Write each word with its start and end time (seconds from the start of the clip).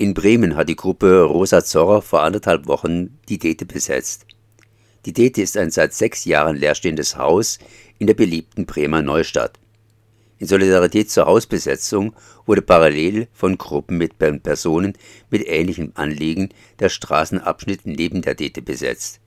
In 0.00 0.14
Bremen 0.14 0.54
hat 0.54 0.68
die 0.68 0.76
Gruppe 0.76 1.22
Rosa 1.22 1.64
Zorrer 1.64 2.02
vor 2.02 2.22
anderthalb 2.22 2.68
Wochen 2.68 3.18
die 3.28 3.38
Dete 3.40 3.66
besetzt. 3.66 4.26
Die 5.04 5.12
Dete 5.12 5.42
ist 5.42 5.56
ein 5.56 5.72
seit 5.72 5.92
sechs 5.92 6.24
Jahren 6.24 6.56
leerstehendes 6.56 7.16
Haus 7.16 7.58
in 7.98 8.06
der 8.06 8.14
beliebten 8.14 8.64
Bremer 8.64 9.02
Neustadt. 9.02 9.58
In 10.38 10.46
Solidarität 10.46 11.10
zur 11.10 11.26
Hausbesetzung 11.26 12.14
wurde 12.46 12.62
parallel 12.62 13.26
von 13.32 13.58
Gruppen 13.58 13.98
mit 13.98 14.16
Personen 14.18 14.92
mit 15.30 15.44
ähnlichem 15.48 15.90
Anliegen 15.96 16.50
der 16.78 16.90
Straßenabschnitt 16.90 17.80
neben 17.84 18.22
der 18.22 18.36
Dete 18.36 18.62
besetzt. 18.62 19.18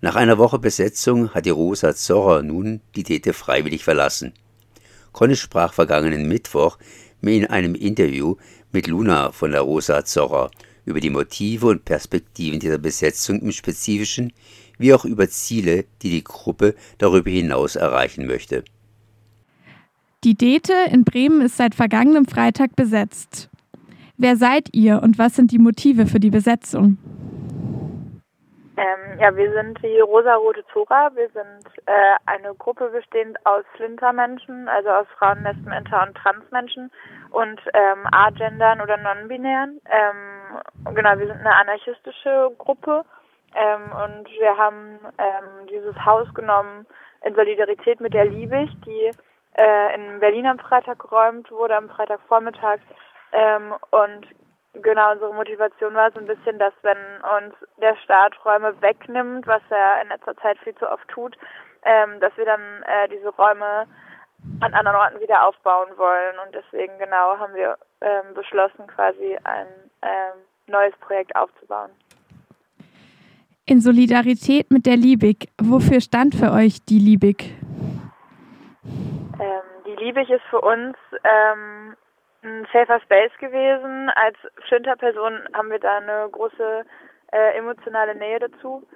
Nach 0.00 0.16
einer 0.16 0.36
Woche 0.36 0.58
Besetzung 0.58 1.32
hat 1.32 1.46
die 1.46 1.50
Rosa 1.50 1.94
Zorrer 1.94 2.42
nun 2.42 2.80
die 2.96 3.04
Dete 3.04 3.32
freiwillig 3.32 3.84
verlassen. 3.84 4.32
Conny 5.12 5.36
sprach 5.36 5.72
vergangenen 5.72 6.26
Mittwoch 6.26 6.78
in 7.30 7.46
einem 7.46 7.76
Interview 7.76 8.34
mit 8.72 8.86
Luna 8.86 9.32
von 9.32 9.52
der 9.52 9.60
Rosa 9.60 10.04
Zorrer 10.04 10.50
über 10.84 11.00
die 11.00 11.10
Motive 11.10 11.66
und 11.66 11.84
Perspektiven 11.84 12.58
dieser 12.58 12.78
Besetzung 12.78 13.40
im 13.40 13.52
Spezifischen, 13.52 14.32
wie 14.78 14.92
auch 14.94 15.04
über 15.04 15.28
Ziele, 15.28 15.84
die 16.02 16.10
die 16.10 16.24
Gruppe 16.24 16.74
darüber 16.98 17.30
hinaus 17.30 17.76
erreichen 17.76 18.26
möchte. 18.26 18.64
Die 20.24 20.36
Dete 20.36 20.74
in 20.90 21.04
Bremen 21.04 21.40
ist 21.40 21.56
seit 21.56 21.74
vergangenem 21.74 22.26
Freitag 22.26 22.76
besetzt. 22.76 23.50
Wer 24.16 24.36
seid 24.36 24.68
ihr 24.72 25.02
und 25.02 25.18
was 25.18 25.34
sind 25.34 25.50
die 25.50 25.58
Motive 25.58 26.06
für 26.06 26.20
die 26.20 26.30
Besetzung? 26.30 26.98
Ähm, 28.76 29.18
ja, 29.20 29.34
wir 29.36 29.52
sind 29.52 29.78
die 29.82 30.00
Rosarote 30.00 30.64
Zora. 30.72 31.10
Wir 31.14 31.28
sind 31.30 31.66
äh, 31.86 32.14
eine 32.26 32.54
Gruppe 32.54 32.88
bestehend 32.88 33.36
aus 33.44 33.64
Flintermenschen, 33.76 34.68
also 34.68 34.88
aus 34.90 35.06
Frauen, 35.18 35.42
Lesben, 35.42 35.72
Inter- 35.72 36.06
und 36.06 36.16
Transmenschen 36.16 36.90
und 37.32 37.60
ähm, 37.74 38.06
Agendern 38.10 38.80
oder 38.80 38.96
Non-Binären. 38.96 39.80
Ähm, 39.90 40.94
genau, 40.94 41.18
wir 41.18 41.26
sind 41.26 41.40
eine 41.40 41.54
anarchistische 41.54 42.50
Gruppe 42.58 43.04
ähm, 43.54 43.92
und 44.04 44.28
wir 44.30 44.56
haben 44.56 44.98
ähm, 45.18 45.66
dieses 45.68 45.96
Haus 46.04 46.32
genommen 46.34 46.86
in 47.24 47.34
Solidarität 47.34 48.00
mit 48.00 48.14
der 48.14 48.26
Liebig, 48.26 48.70
die 48.84 49.10
äh, 49.54 49.94
in 49.94 50.20
Berlin 50.20 50.46
am 50.46 50.58
Freitag 50.58 50.98
geräumt 50.98 51.50
wurde, 51.50 51.76
am 51.76 51.88
Freitagvormittag. 51.88 52.80
Ähm, 53.32 53.74
und 53.90 54.26
genau 54.74 55.12
unsere 55.12 55.34
Motivation 55.34 55.94
war 55.94 56.10
so 56.12 56.20
ein 56.20 56.26
bisschen, 56.26 56.58
dass 56.58 56.72
wenn 56.82 56.98
uns 57.36 57.54
der 57.80 57.96
Staat 57.96 58.34
Räume 58.44 58.80
wegnimmt, 58.80 59.46
was 59.46 59.62
er 59.70 60.02
in 60.02 60.08
letzter 60.08 60.36
Zeit 60.36 60.58
viel 60.58 60.74
zu 60.76 60.90
oft 60.90 61.06
tut, 61.08 61.36
ähm, 61.84 62.20
dass 62.20 62.36
wir 62.36 62.44
dann 62.44 62.60
äh, 62.82 63.08
diese 63.08 63.28
Räume 63.30 63.86
an 64.62 64.74
anderen 64.74 64.96
Orten 64.96 65.20
wieder 65.20 65.46
aufbauen 65.46 65.88
wollen. 65.96 66.36
Und 66.44 66.54
deswegen 66.54 66.96
genau 66.98 67.38
haben 67.38 67.54
wir 67.54 67.76
ähm, 68.00 68.34
beschlossen, 68.34 68.86
quasi 68.86 69.36
ein 69.44 69.66
ähm, 70.02 70.38
neues 70.66 70.94
Projekt 71.00 71.34
aufzubauen. 71.36 71.90
In 73.66 73.80
Solidarität 73.80 74.70
mit 74.70 74.86
der 74.86 74.96
Liebig, 74.96 75.48
wofür 75.60 76.00
stand 76.00 76.34
für 76.34 76.52
euch 76.52 76.84
die 76.84 76.98
Liebig? 76.98 77.54
Ähm, 78.84 79.62
die 79.86 79.96
Liebig 80.02 80.28
ist 80.30 80.42
für 80.50 80.60
uns 80.60 80.96
ähm, 81.22 81.96
ein 82.42 82.66
safer 82.72 83.00
Space 83.00 83.32
gewesen. 83.38 84.10
Als 84.10 84.36
Flinter-Person 84.68 85.40
haben 85.54 85.70
wir 85.70 85.78
da 85.78 85.98
eine 85.98 86.28
große 86.30 86.84
äh, 87.32 87.58
emotionale 87.58 88.14
Nähe 88.14 88.38
dazu. 88.38 88.86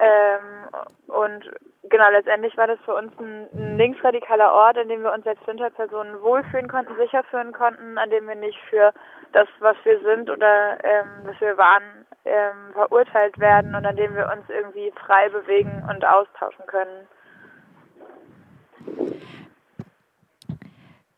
Ähm, 0.00 0.68
und 1.06 1.50
genau, 1.88 2.10
letztendlich 2.10 2.56
war 2.56 2.66
das 2.66 2.78
für 2.84 2.94
uns 2.94 3.12
ein, 3.18 3.48
ein 3.54 3.76
linksradikaler 3.76 4.52
Ort, 4.52 4.78
in 4.78 4.88
dem 4.88 5.02
wir 5.02 5.12
uns 5.12 5.26
als 5.26 5.38
Flinter-Personen 5.40 6.20
wohlfühlen 6.22 6.68
konnten, 6.68 6.96
sicher 6.96 7.22
fühlen 7.24 7.52
konnten, 7.52 7.98
an 7.98 8.10
dem 8.10 8.26
wir 8.26 8.34
nicht 8.34 8.58
für 8.70 8.92
das, 9.32 9.48
was 9.60 9.76
wir 9.84 10.00
sind 10.00 10.30
oder 10.30 10.82
ähm, 10.84 11.06
was 11.24 11.40
wir 11.40 11.56
waren, 11.56 11.82
ähm, 12.24 12.72
verurteilt 12.72 13.38
werden 13.38 13.74
und 13.74 13.84
an 13.84 13.96
dem 13.96 14.14
wir 14.14 14.30
uns 14.32 14.48
irgendwie 14.48 14.92
frei 15.06 15.28
bewegen 15.28 15.82
und 15.88 16.04
austauschen 16.04 16.64
können. 16.66 17.08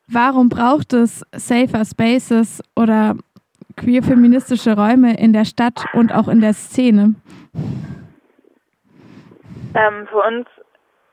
Warum 0.07 0.49
braucht 0.49 0.93
es 0.93 1.25
Safer 1.33 1.85
Spaces 1.85 2.63
oder 2.77 3.17
queer-feministische 3.77 4.77
Räume 4.77 5.17
in 5.19 5.33
der 5.33 5.45
Stadt 5.45 5.85
und 5.95 6.13
auch 6.15 6.29
in 6.29 6.41
der 6.41 6.55
Szene? 6.55 7.15
Ähm, 9.75 10.07
für 10.09 10.23
uns 10.23 10.47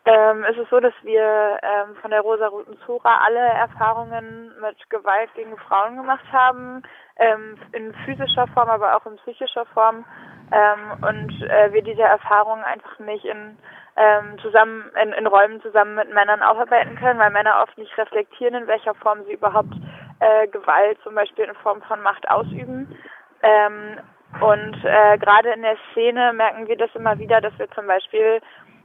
ähm, 0.06 0.44
ist 0.46 0.58
es 0.58 0.70
so, 0.70 0.80
dass 0.80 0.94
wir 1.04 1.60
ähm, 1.62 1.96
von 2.02 2.12
der 2.12 2.22
Rosa-Roten 2.22 2.78
Zora 2.86 3.22
alle 3.26 3.40
Erfahrungen 3.40 4.52
mit 4.62 4.90
Gewalt 4.90 5.30
gegen 5.36 5.56
Frauen 5.58 5.98
gemacht 5.98 6.26
haben, 6.32 6.82
ähm, 7.18 7.58
in 7.72 7.94
physischer 8.06 8.48
Form, 8.48 8.70
aber 8.70 8.96
auch 8.96 9.06
in 9.06 9.18
psychischer 9.18 9.66
Form. 9.74 10.04
Ähm, 10.52 11.04
und 11.08 11.42
äh, 11.44 11.72
wir 11.72 11.84
diese 11.84 12.02
Erfahrungen 12.02 12.64
einfach 12.64 13.00
nicht 13.00 13.26
in 13.26 13.58
ähm, 13.98 14.38
zusammen 14.42 14.86
in, 15.02 15.12
in 15.14 15.28
Räumen 15.28 15.62
zusammen 15.62 15.96
mit 15.96 16.14
Männern 16.14 16.42
aufarbeiten 16.42 16.96
können, 16.96 17.20
weil 17.20 17.32
Männer 17.32 17.62
oft 17.62 17.78
nicht 17.78 17.96
reflektieren, 17.98 18.56
in 18.56 18.68
welcher 18.68 18.96
Form 18.96 19.24
sie 19.26 19.34
überhaupt 19.34 19.74
äh, 20.22 20.48
Gewalt 20.48 20.98
zum 21.04 21.16
Beispiel 21.16 21.46
in 21.46 21.56
Form 21.56 21.82
von 21.84 22.02
Macht 22.02 22.30
ausüben. 22.30 22.96
Ähm, 23.44 24.00
und 24.40 24.78
äh, 24.86 25.18
gerade 25.18 25.50
in 25.52 25.62
der 25.62 25.78
Szene 25.92 26.32
merken 26.34 26.68
wir 26.68 26.78
das 26.78 26.90
immer 26.96 27.20
wieder, 27.20 27.42
dass 27.42 27.58
wir 27.60 27.70
zum 27.72 27.88
Beispiel 27.88 28.40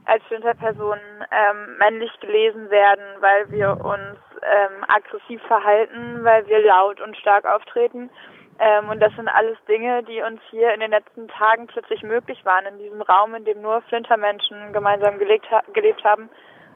als 0.05 0.23
Flinterpersonen 0.25 1.25
ähm, 1.31 1.77
männlich 1.77 2.11
gelesen 2.19 2.69
werden, 2.69 3.03
weil 3.19 3.49
wir 3.51 3.71
uns 3.71 4.19
ähm, 4.41 4.83
aggressiv 4.87 5.41
verhalten, 5.43 6.23
weil 6.23 6.45
wir 6.47 6.59
laut 6.65 6.99
und 7.01 7.15
stark 7.17 7.45
auftreten 7.45 8.09
ähm, 8.59 8.89
und 8.89 8.99
das 8.99 9.13
sind 9.15 9.27
alles 9.27 9.57
Dinge, 9.67 10.03
die 10.03 10.21
uns 10.21 10.41
hier 10.49 10.73
in 10.73 10.79
den 10.79 10.91
letzten 10.91 11.27
Tagen 11.27 11.67
plötzlich 11.67 12.01
möglich 12.01 12.43
waren, 12.43 12.65
in 12.65 12.79
diesem 12.79 13.01
Raum, 13.01 13.35
in 13.35 13.45
dem 13.45 13.61
nur 13.61 13.81
Flintermenschen 13.83 14.73
gemeinsam 14.73 15.19
gelebt, 15.19 15.49
ha 15.51 15.61
gelebt 15.73 16.03
haben, 16.03 16.29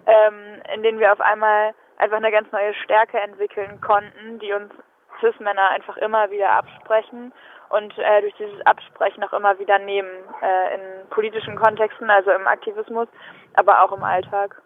ähm, 0.06 0.62
in 0.74 0.84
denen 0.84 1.00
wir 1.00 1.12
auf 1.12 1.22
einmal 1.22 1.74
einfach 2.02 2.18
eine 2.18 2.32
ganz 2.32 2.52
neue 2.52 2.74
Stärke 2.84 3.20
entwickeln 3.20 3.80
konnten, 3.80 4.40
die 4.40 4.52
uns 4.52 4.74
Cis-Männer 5.20 5.70
einfach 5.70 5.98
immer 5.98 6.32
wieder 6.32 6.50
absprechen 6.50 7.32
und 7.70 7.98
äh, 7.98 8.22
durch 8.22 8.34
dieses 8.38 8.60
Absprechen 8.66 9.24
auch 9.24 9.34
immer 9.34 9.58
wieder 9.60 9.78
nehmen, 9.78 10.10
äh, 10.42 10.76
in 10.76 11.10
politischen 11.10 11.56
Kontexten, 11.56 12.10
also 12.10 12.32
im 12.32 12.48
Aktivismus, 12.48 13.08
aber 13.54 13.84
auch 13.84 13.92
im 13.92 14.04
Alltag. 14.04 14.62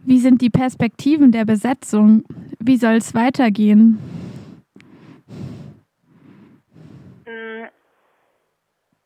Wie 0.00 0.18
sind 0.18 0.42
die 0.42 0.50
Perspektiven 0.50 1.32
der 1.32 1.44
Besetzung? 1.44 2.24
Wie 2.60 2.76
soll 2.76 2.96
es 2.96 3.14
weitergehen? 3.14 3.98
Mm, 7.26 7.64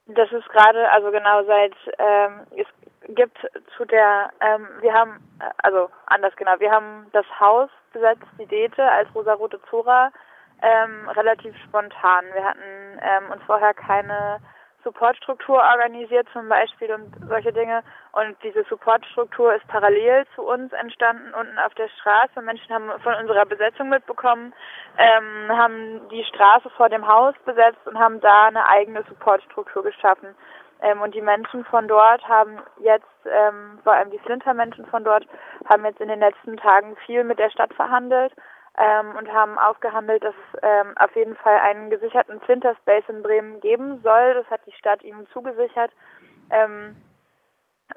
das 0.06 0.30
ist 0.32 0.48
gerade, 0.48 0.90
also 0.90 1.10
genau 1.12 1.44
seit, 1.44 1.74
ähm, 1.98 2.40
es 2.56 2.66
gibt 3.14 3.38
zu 3.76 3.84
der, 3.84 4.30
ähm, 4.40 4.68
wir 4.80 4.92
haben, 4.92 5.16
äh, 5.40 5.50
also 5.58 5.90
anders 6.06 6.34
genau, 6.36 6.58
wir 6.58 6.70
haben 6.70 7.06
das 7.12 7.26
Haus 7.38 7.70
besetzt, 7.92 8.24
die 8.38 8.46
Dete 8.46 8.82
als 8.82 9.08
rosarote 9.14 9.60
Zora, 9.68 10.10
ähm, 10.62 11.08
relativ 11.10 11.54
spontan. 11.64 12.24
Wir 12.32 12.44
hatten 12.44 13.00
ähm, 13.00 13.32
uns 13.32 13.42
vorher 13.44 13.74
keine 13.74 14.40
Supportstruktur 14.84 15.56
organisiert 15.56 16.26
zum 16.32 16.48
Beispiel 16.48 16.92
und 16.92 17.14
solche 17.28 17.52
Dinge. 17.52 17.82
Und 18.12 18.36
diese 18.42 18.64
Supportstruktur 18.64 19.54
ist 19.54 19.66
parallel 19.68 20.26
zu 20.34 20.42
uns 20.42 20.72
entstanden 20.72 21.32
unten 21.34 21.58
auf 21.58 21.74
der 21.74 21.88
Straße. 21.88 22.40
Menschen 22.42 22.74
haben 22.74 22.90
von 23.02 23.14
unserer 23.14 23.46
Besetzung 23.46 23.88
mitbekommen, 23.88 24.52
ähm, 24.98 25.56
haben 25.56 26.08
die 26.10 26.24
Straße 26.24 26.68
vor 26.70 26.88
dem 26.88 27.06
Haus 27.06 27.34
besetzt 27.44 27.86
und 27.86 27.98
haben 27.98 28.20
da 28.20 28.46
eine 28.46 28.66
eigene 28.68 29.02
Supportstruktur 29.04 29.82
geschaffen. 29.82 30.34
Ähm, 30.82 31.00
und 31.00 31.14
die 31.14 31.22
Menschen 31.22 31.64
von 31.64 31.86
dort 31.88 32.26
haben 32.28 32.58
jetzt, 32.80 33.06
ähm, 33.24 33.78
vor 33.84 33.92
allem 33.92 34.10
die 34.10 34.18
Flinter-Menschen 34.18 34.86
von 34.86 35.04
dort, 35.04 35.26
haben 35.68 35.84
jetzt 35.84 36.00
in 36.00 36.08
den 36.08 36.20
letzten 36.20 36.56
Tagen 36.56 36.96
viel 37.06 37.24
mit 37.24 37.38
der 37.38 37.50
Stadt 37.50 37.72
verhandelt 37.74 38.32
ähm, 38.78 39.14
und 39.16 39.32
haben 39.32 39.58
ausgehandelt, 39.58 40.24
dass 40.24 40.34
es 40.34 40.60
ähm, 40.62 40.94
auf 40.98 41.14
jeden 41.14 41.36
Fall 41.36 41.58
einen 41.58 41.90
gesicherten 41.90 42.40
Flinterspace 42.40 43.08
in 43.08 43.22
Bremen 43.22 43.60
geben 43.60 44.00
soll. 44.02 44.34
Das 44.34 44.50
hat 44.50 44.60
die 44.66 44.72
Stadt 44.72 45.02
ihnen 45.02 45.26
zugesichert. 45.32 45.92
Ähm, 46.50 46.96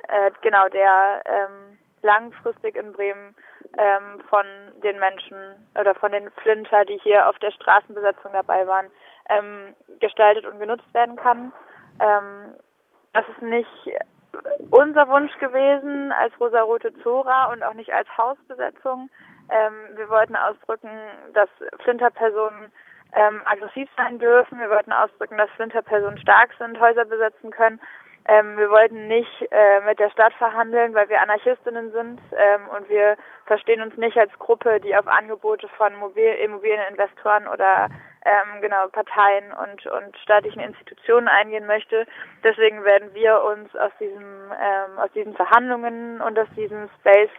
äh, 0.07 0.31
genau, 0.41 0.67
der 0.69 1.23
ähm, 1.25 1.77
langfristig 2.01 2.75
in 2.75 2.93
Bremen 2.93 3.35
ähm, 3.77 4.21
von 4.29 4.45
den 4.83 4.99
Menschen 4.99 5.37
oder 5.79 5.95
von 5.95 6.11
den 6.11 6.29
Flinter, 6.43 6.85
die 6.85 6.99
hier 6.99 7.27
auf 7.27 7.39
der 7.39 7.51
Straßenbesetzung 7.51 8.31
dabei 8.31 8.67
waren, 8.67 8.91
ähm, 9.29 9.75
gestaltet 9.99 10.45
und 10.45 10.59
genutzt 10.59 10.93
werden 10.93 11.15
kann. 11.15 11.51
Ähm, 11.99 12.53
das 13.15 13.25
ist 13.29 13.41
nicht 13.41 13.67
unser 14.69 15.07
Wunsch 15.07 15.31
gewesen 15.39 16.11
als 16.11 16.37
Rosarote 16.39 16.93
Zora 17.01 17.45
und 17.45 17.63
auch 17.63 17.73
nicht 17.73 17.93
als 17.93 18.07
Hausbesetzung. 18.17 19.09
Ähm, 19.49 19.73
wir 19.95 20.09
wollten 20.09 20.35
ausdrücken, 20.35 20.89
dass 21.33 21.47
Flinterpersonen 21.83 22.73
ähm, 23.13 23.41
aggressiv 23.45 23.87
sein 23.95 24.19
dürfen. 24.19 24.59
Wir 24.59 24.69
wollten 24.69 24.91
ausdrücken, 24.91 25.37
dass 25.37 25.49
Flinterpersonen 25.51 26.17
stark 26.17 26.49
sind, 26.59 26.77
Häuser 26.79 27.05
besetzen 27.05 27.51
können. 27.51 27.79
Ähm, 28.27 28.57
wir 28.57 28.71
wollten 28.71 29.07
nicht 29.07 29.47
äh, 29.51 29.81
mit 29.81 29.99
der 29.99 30.09
Stadt 30.09 30.33
verhandeln, 30.33 30.95
weil 30.95 31.09
wir 31.09 31.21
Anarchistinnen 31.21 31.91
sind 31.91 32.19
ähm, 32.31 32.67
und 32.75 32.89
wir 32.89 33.17
verstehen 33.45 33.81
uns 33.81 33.95
nicht 33.97 34.17
als 34.17 34.31
Gruppe, 34.39 34.79
die 34.79 34.95
auf 34.95 35.07
Angebote 35.07 35.67
von 35.77 35.95
Mobil 35.95 36.33
Immobilieninvestoren 36.43 37.47
oder 37.47 37.89
ähm, 38.25 38.61
genau 38.61 38.87
Parteien 38.87 39.53
und, 39.53 39.85
und 39.85 40.17
staatlichen 40.17 40.61
Institutionen 40.61 41.27
eingehen 41.27 41.67
möchte. 41.67 42.07
Deswegen 42.43 42.83
werden 42.83 43.13
wir 43.13 43.43
uns 43.43 43.75
aus 43.75 43.91
diesem 43.99 44.51
ähm, 44.59 44.97
aus 44.97 45.11
diesen 45.13 45.35
Verhandlungen 45.35 46.19
und 46.21 46.39
aus 46.39 46.47
diesem 46.55 46.89
Space 46.99 47.29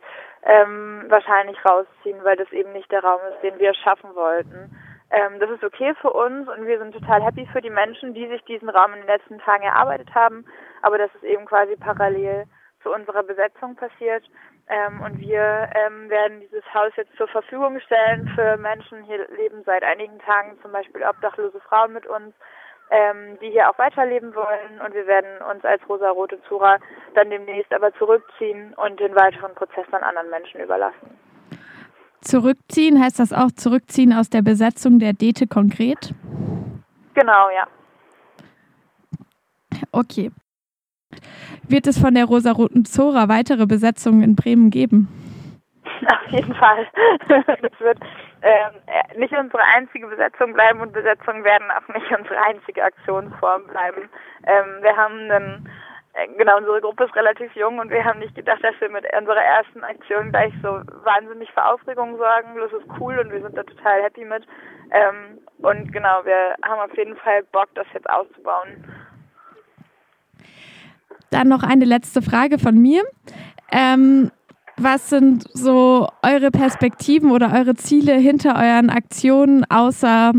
ähm, 0.45 1.07
wahrscheinlich 1.09 1.59
rausziehen, 1.65 2.23
weil 2.23 2.37
das 2.37 2.51
eben 2.53 2.73
nicht 2.73 2.93
der 2.93 3.03
Raum 3.03 3.21
ist, 3.33 3.43
den 3.43 3.59
wir 3.59 3.75
schaffen 3.75 4.15
wollten. 4.15 4.71
Ähm, 5.11 5.39
das 5.39 5.51
ist 5.51 5.63
okay 5.63 5.95
für 6.01 6.13
uns 6.13 6.49
und 6.49 6.67
wir 6.67 6.79
sind 6.79 6.93
total 6.93 7.23
happy 7.23 7.47
für 7.53 7.61
die 7.61 7.71
Menschen, 7.71 8.15
die 8.15 8.27
sich 8.29 8.43
diesen 8.45 8.69
Raum 8.69 8.93
in 8.93 9.01
den 9.01 9.07
letzten 9.07 9.39
Tagen 9.39 9.63
erarbeitet 9.63 10.13
haben, 10.15 10.45
aber 10.83 10.99
das 10.99 11.15
ist 11.15 11.25
eben 11.25 11.47
quasi 11.47 11.77
parallel 11.77 12.47
zu 12.83 12.93
unserer 12.93 13.23
Besetzung 13.23 13.77
passiert. 13.77 14.25
Ähm, 14.69 15.01
und 15.01 15.21
wir 15.21 15.69
ähm, 15.75 16.11
werden 16.11 16.41
dieses 16.41 16.65
Haus 16.75 16.93
jetzt 16.97 17.15
zur 17.17 17.29
Verfügung 17.29 17.79
stellen 17.81 18.29
für 18.35 18.57
Menschen. 18.57 19.05
Hier 19.05 19.27
leben 19.37 19.63
seit 19.65 19.85
einigen 19.85 20.19
Tagen 20.21 20.59
zum 20.61 20.73
Beispiel 20.73 21.05
obdachlose 21.05 21.61
Frauen 21.61 21.93
mit 21.93 22.07
uns, 22.07 22.35
ähm, 22.91 23.39
die 23.41 23.51
hier 23.51 23.71
auch 23.71 23.79
weiterleben 23.79 24.35
wollen. 24.35 24.81
Und 24.85 24.93
wir 24.93 25.07
werden 25.07 25.41
uns 25.51 25.65
als 25.65 25.89
Rosa-Rote 25.89 26.41
Zura 26.49 26.79
dann 27.15 27.31
demnächst 27.31 27.73
aber 27.73 27.93
zurückziehen 27.95 28.75
und 28.75 28.99
den 28.99 29.15
weiteren 29.15 29.55
Prozess 29.55 29.87
an 29.93 30.03
anderen 30.03 30.31
Menschen 30.31 30.61
überlassen. 30.61 31.17
Zurückziehen, 32.21 33.01
heißt 33.01 33.19
das 33.19 33.33
auch 33.33 33.51
zurückziehen 33.53 34.13
aus 34.13 34.31
der 34.31 34.43
Besetzung 34.43 34.99
der 34.99 35.13
Dete 35.13 35.47
konkret? 35.47 36.15
Genau, 37.15 37.49
ja. 37.55 37.67
Okay. 39.93 40.31
Wird 41.69 41.87
es 41.87 41.99
von 41.99 42.15
der 42.15 42.25
Rosa-Roten 42.25 42.85
Zora 42.85 43.29
weitere 43.29 43.67
Besetzungen 43.67 44.23
in 44.23 44.37
Bremen 44.37 44.71
geben? 44.71 45.09
Auf 46.07 46.31
jeden 46.31 46.55
Fall. 46.55 46.87
Das 47.29 47.81
wird 47.81 47.99
ähm, 48.43 49.19
nicht 49.19 49.33
unsere 49.33 49.63
einzige 49.75 50.07
Besetzung 50.07 50.53
bleiben 50.53 50.81
und 50.81 50.93
Besetzungen 50.93 51.43
werden 51.45 51.69
auch 51.71 51.95
nicht 51.95 52.11
unsere 52.17 52.39
einzige 52.43 52.85
Aktionsform 52.85 53.67
bleiben. 53.67 54.09
Ähm, 54.45 54.83
wir 54.83 54.97
haben 54.97 55.31
einen 55.31 55.67
äh, 55.67 55.71
genau, 56.37 56.59
unsere 56.59 56.81
Gruppe 56.81 57.05
ist 57.05 57.15
relativ 57.15 57.55
jung 57.55 57.79
und 57.79 57.91
wir 57.91 58.05
haben 58.05 58.21
nicht 58.21 58.35
gedacht, 58.35 58.63
dass 58.63 58.75
wir 58.81 58.89
mit 58.89 59.05
unserer 59.19 59.43
ersten 59.43 59.85
Aktion 59.85 60.31
gleich 60.31 60.53
so 60.63 60.69
wahnsinnig 61.05 61.51
für 61.53 61.65
Aufregung 61.65 62.17
sorgen. 62.17 62.57
Das 62.59 62.73
ist 62.73 62.89
cool 63.01 63.19
und 63.19 63.31
wir 63.31 63.43
sind 63.43 63.57
da 63.57 63.63
total 63.63 64.03
happy 64.03 64.25
mit. 64.25 64.47
Ähm, 64.91 65.39
und 65.59 65.93
genau, 65.93 66.25
wir 66.25 66.57
haben 66.65 66.91
auf 66.91 66.97
jeden 66.97 67.17
Fall 67.17 67.43
Bock, 67.53 67.69
das 67.75 67.87
jetzt 67.93 68.09
auszubauen. 68.09 68.85
Dann 71.31 71.49
noch 71.49 71.63
eine 71.63 71.85
letzte 71.85 72.23
Frage 72.23 72.59
von 72.59 72.81
mir. 72.81 73.03
Ähm, 73.71 74.31
was 74.79 75.11
sind 75.11 75.45
so 75.53 76.09
eure 76.23 76.51
Perspektiven 76.51 77.31
oder 77.31 77.53
eure 77.55 77.75
Ziele 77.75 78.15
hinter 78.15 78.57
euren 78.57 78.91
Aktionen, 78.91 79.65
außer 79.71 80.33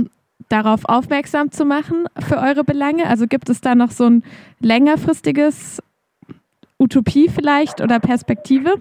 darauf 0.49 0.81
aufmerksam 0.85 1.51
zu 1.51 1.65
machen 1.65 2.07
für 2.19 2.38
eure 2.38 2.63
Belange? 2.63 3.07
Also 3.07 3.27
gibt 3.27 3.49
es 3.49 3.61
da 3.61 3.75
noch 3.75 3.91
so 3.91 4.05
ein 4.05 4.23
längerfristiges 4.59 5.81
Utopie 6.79 7.29
vielleicht 7.29 7.81
oder 7.81 7.99
Perspektive? 7.99 8.75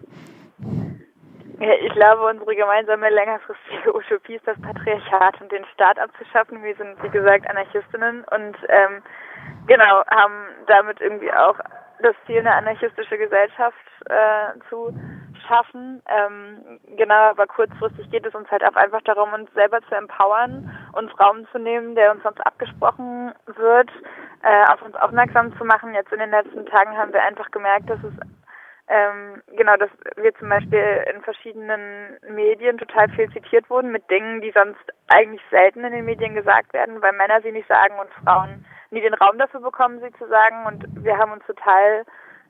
Ich 1.59 1.93
glaube, 1.95 2.27
unsere 2.29 2.55
gemeinsame 2.55 3.09
längerfristige 3.09 3.97
Utopie 3.97 4.35
ist 4.35 4.47
das 4.47 4.61
Patriarchat 4.61 5.41
und 5.41 5.51
den 5.51 5.65
Staat 5.73 5.99
abzuschaffen. 5.99 6.63
Wir 6.63 6.75
sind, 6.77 7.03
wie 7.03 7.09
gesagt, 7.09 7.49
Anarchistinnen 7.49 8.25
und 8.25 8.57
ähm, 8.69 9.03
genau, 9.67 10.05
haben 10.11 10.49
damit 10.67 11.01
irgendwie 11.01 11.33
auch 11.33 11.59
das 12.03 12.15
Ziel, 12.27 12.41
eine 12.41 12.53
anarchistische 12.53 13.17
Gesellschaft 13.17 13.77
äh, 14.05 14.59
zu 14.69 14.95
schaffen. 15.49 16.03
Ähm, 16.09 16.81
genau, 16.97 17.31
aber 17.31 17.47
kurzfristig 17.47 18.11
geht 18.11 18.27
es 18.27 18.35
uns 18.35 18.51
halt 18.51 18.65
auch 18.65 18.77
einfach 18.77 19.03
darum, 19.03 19.33
uns 19.33 19.53
selber 19.55 19.81
zu 19.89 19.95
empowern, 19.95 20.71
uns 20.97 21.11
Raum 21.21 21.47
zu 21.53 21.59
nehmen, 21.59 21.95
der 21.95 22.13
uns 22.13 22.23
sonst 22.23 22.41
abgesprochen 22.47 23.33
wird, 23.47 23.91
äh, 24.43 24.65
auf 24.73 24.83
uns 24.83 24.95
aufmerksam 24.97 25.57
zu 25.59 25.65
machen. 25.65 25.95
Jetzt 25.95 26.13
in 26.13 26.19
den 26.19 26.31
letzten 26.31 26.67
Tagen 26.67 26.97
haben 26.97 27.13
wir 27.13 27.23
einfach 27.23 27.51
gemerkt, 27.51 27.89
dass 27.91 28.03
es 28.03 28.15
ähm, 28.89 29.43
genau, 29.57 29.77
dass 29.77 29.91
wir 30.17 30.33
zum 30.37 30.49
Beispiel 30.49 31.05
in 31.13 31.21
verschiedenen 31.23 32.19
Medien 32.29 32.79
total 32.79 33.09
viel 33.11 33.29
zitiert 33.33 33.69
wurden 33.69 33.91
mit 33.91 34.09
Dingen, 34.11 34.41
die 34.41 34.53
sonst 34.53 34.81
eigentlich 35.09 35.43
selten 35.51 35.85
in 35.85 35.93
den 35.93 36.05
Medien 36.05 36.35
gesagt 36.35 36.73
werden, 36.73 37.03
weil 37.03 37.13
Männer 37.13 37.41
sie 37.43 37.51
nicht 37.51 37.67
sagen 37.67 37.99
und 37.99 38.11
Frauen 38.25 38.65
nie 38.91 39.01
den 39.01 39.15
Raum 39.15 39.39
dafür 39.39 39.61
bekommen, 39.61 40.01
sie 40.01 40.13
zu 40.19 40.29
sagen. 40.29 40.67
Und 40.67 40.85
wir 41.05 41.19
haben 41.19 41.33
uns 41.33 41.45
total 41.47 42.05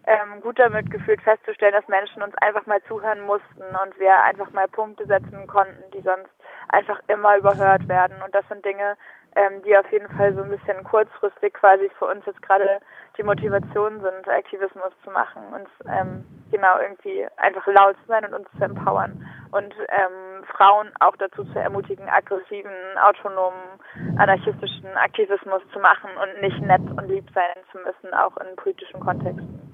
ähm, 0.06 0.40
gut 0.42 0.58
damit 0.58 0.90
gefühlt 0.90 1.22
festzustellen, 1.22 1.72
dass 1.72 1.88
Menschen 1.88 2.22
uns 2.22 2.34
einfach 2.42 2.66
mal 2.66 2.82
zuhören 2.82 3.22
mussten 3.22 3.62
und 3.62 3.98
wir 3.98 4.22
einfach 4.22 4.50
mal 4.52 4.68
Punkte 4.68 5.06
setzen 5.06 5.46
konnten, 5.46 5.90
die 5.92 6.02
sonst 6.02 6.30
einfach 6.68 7.00
immer 7.08 7.36
überhört 7.36 7.88
werden. 7.88 8.16
Und 8.24 8.34
das 8.34 8.46
sind 8.48 8.64
Dinge, 8.64 8.96
ähm, 9.36 9.62
die 9.64 9.76
auf 9.76 9.90
jeden 9.92 10.08
Fall 10.16 10.34
so 10.34 10.42
ein 10.42 10.50
bisschen 10.50 10.82
kurzfristig 10.84 11.54
quasi 11.54 11.90
für 11.98 12.06
uns 12.06 12.24
jetzt 12.26 12.42
gerade 12.42 12.80
die 13.18 13.22
Motivation 13.22 14.00
sind, 14.00 14.28
Aktivismus 14.28 14.92
zu 15.04 15.10
machen, 15.10 15.42
uns 15.54 15.68
ähm, 15.88 16.24
genau 16.50 16.78
irgendwie 16.80 17.26
einfach 17.36 17.66
laut 17.66 17.96
zu 17.96 18.06
sein 18.08 18.24
und 18.24 18.34
uns 18.34 18.48
zu 18.56 18.64
empowern 18.64 19.26
und 19.52 19.74
ähm, 19.88 20.44
Frauen 20.56 20.88
auch 21.00 21.16
dazu 21.16 21.44
zu 21.44 21.58
ermutigen, 21.58 22.08
aggressiven, 22.08 22.72
autonomen, 23.02 23.78
anarchistischen 24.16 24.96
Aktivismus 24.96 25.62
zu 25.72 25.78
machen 25.80 26.10
und 26.22 26.40
nicht 26.40 26.60
nett 26.62 26.82
und 26.96 27.08
lieb 27.08 27.26
sein 27.34 27.62
zu 27.72 27.78
müssen, 27.78 28.14
auch 28.14 28.36
in 28.38 28.56
politischen 28.56 29.00
Kontexten. 29.00 29.65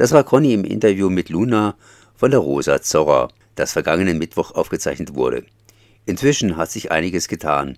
Das 0.00 0.12
war 0.12 0.24
Conny 0.24 0.54
im 0.54 0.64
Interview 0.64 1.10
mit 1.10 1.28
Luna 1.28 1.76
von 2.16 2.30
der 2.30 2.40
Rosa 2.40 2.80
Zorra, 2.80 3.28
das 3.54 3.72
vergangenen 3.72 4.16
Mittwoch 4.16 4.52
aufgezeichnet 4.52 5.14
wurde. 5.14 5.44
Inzwischen 6.06 6.56
hat 6.56 6.70
sich 6.70 6.90
einiges 6.90 7.28
getan. 7.28 7.76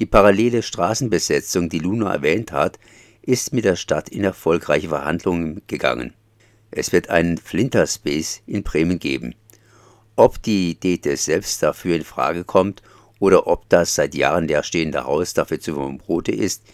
Die 0.00 0.06
parallele 0.06 0.64
Straßenbesetzung, 0.64 1.68
die 1.68 1.78
Luna 1.78 2.12
erwähnt 2.12 2.50
hat, 2.50 2.80
ist 3.22 3.52
mit 3.52 3.64
der 3.64 3.76
Stadt 3.76 4.08
in 4.08 4.24
erfolgreiche 4.24 4.88
Verhandlungen 4.88 5.62
gegangen. 5.68 6.12
Es 6.72 6.90
wird 6.90 7.08
einen 7.08 7.38
Flinterspace 7.38 8.42
in 8.48 8.64
Bremen 8.64 8.98
geben. 8.98 9.36
Ob 10.16 10.42
die 10.42 10.74
Dete 10.74 11.16
selbst 11.16 11.62
dafür 11.62 11.94
in 11.94 12.02
Frage 12.02 12.42
kommt 12.42 12.82
oder 13.20 13.46
ob 13.46 13.68
das 13.68 13.94
seit 13.94 14.16
Jahren 14.16 14.48
leerstehende 14.48 15.04
Haus 15.04 15.34
dafür 15.34 15.60
zu 15.60 15.76
Brote 16.04 16.32
ist, 16.32 16.64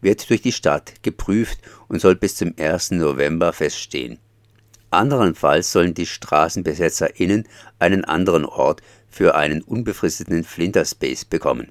wird 0.00 0.30
durch 0.30 0.40
die 0.40 0.52
Stadt 0.52 1.02
geprüft 1.02 1.58
und 1.88 2.00
soll 2.00 2.16
bis 2.16 2.36
zum 2.36 2.54
1. 2.58 2.92
November 2.92 3.52
feststehen. 3.52 4.18
Anderenfalls 4.90 5.72
sollen 5.72 5.94
die 5.94 6.06
StraßenbesetzerInnen 6.06 7.46
einen 7.78 8.04
anderen 8.04 8.44
Ort 8.44 8.82
für 9.08 9.34
einen 9.34 9.62
unbefristeten 9.62 10.44
Flinterspace 10.44 11.24
bekommen 11.24 11.70